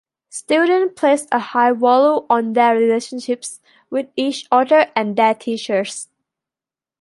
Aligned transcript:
Students 0.31 0.99
place 0.99 1.27
a 1.31 1.37
high 1.37 1.71
value 1.73 2.25
on 2.27 2.53
their 2.53 2.75
relationships 2.75 3.59
with 3.91 4.07
each 4.15 4.47
other 4.51 4.91
and 4.95 5.15
their 5.15 5.35
teachers. 5.35 6.07